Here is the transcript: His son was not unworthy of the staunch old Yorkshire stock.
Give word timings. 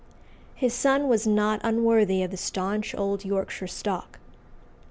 His 0.55 0.73
son 0.73 1.07
was 1.07 1.27
not 1.27 1.61
unworthy 1.63 2.23
of 2.23 2.31
the 2.31 2.35
staunch 2.35 2.95
old 2.95 3.23
Yorkshire 3.23 3.67
stock. 3.67 4.17